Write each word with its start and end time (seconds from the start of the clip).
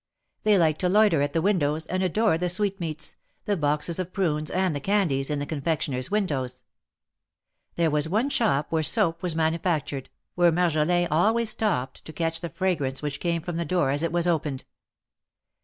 They 0.41 0.57
liked 0.57 0.79
to 0.81 0.89
loiter 0.89 1.21
at 1.21 1.33
the 1.33 1.43
windows 1.43 1.85
and 1.85 2.01
adore 2.01 2.35
the 2.35 2.49
sweetmeats, 2.49 3.15
the 3.45 3.55
box&s 3.55 3.99
of 3.99 4.11
prunes 4.11 4.49
and 4.49 4.75
the 4.75 4.79
candies 4.79 5.29
in 5.29 5.37
the 5.37 5.45
confectioners' 5.45 6.09
windows. 6.09 6.63
There 7.75 7.91
was 7.91 8.09
one 8.09 8.31
shop 8.31 8.71
where 8.71 8.81
soap 8.81 9.21
was 9.21 9.35
manufactured, 9.35 10.09
where 10.33 10.51
Marjolin 10.51 11.07
always 11.11 11.51
stopped 11.51 12.03
to 12.05 12.13
catch 12.13 12.41
the 12.41 12.49
fragrance 12.49 13.03
which 13.03 13.19
came 13.19 13.43
from 13.43 13.57
the 13.57 13.63
door 13.63 13.91
as 13.91 14.01
it 14.01 14.11
was 14.11 14.25
opened. 14.25 14.63